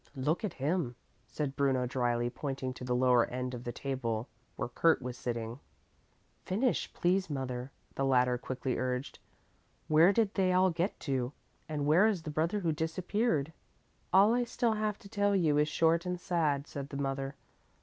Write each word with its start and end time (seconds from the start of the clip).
"Look 0.15 0.43
at 0.43 0.53
him," 0.53 0.95
said 1.27 1.55
Bruno 1.55 1.85
dryly, 1.85 2.31
pointing 2.31 2.73
to 2.73 2.83
the 2.83 2.95
lower 2.95 3.27
end 3.27 3.53
of 3.53 3.65
the 3.65 3.71
table 3.71 4.27
where 4.55 4.67
Kurt 4.67 4.99
was 4.99 5.15
sitting. 5.15 5.59
"Finish, 6.43 6.91
please, 6.91 7.29
mother," 7.29 7.71
the 7.93 8.03
latter 8.03 8.39
quickly 8.39 8.79
urged. 8.79 9.19
"Where 9.87 10.11
did 10.11 10.33
they 10.33 10.53
all 10.53 10.71
get 10.71 10.99
to? 11.01 11.33
And 11.69 11.85
where 11.85 12.07
is 12.07 12.23
the 12.23 12.31
brother 12.31 12.61
who 12.61 12.71
disappeared?" 12.71 13.53
"All 14.11 14.33
I 14.33 14.43
still 14.43 14.73
have 14.73 14.97
to 14.97 15.07
tell 15.07 15.35
you 15.35 15.59
is 15.59 15.67
short 15.67 16.07
and 16.07 16.19
sad," 16.19 16.65
said 16.65 16.89
the 16.89 16.97
mother. 16.97 17.35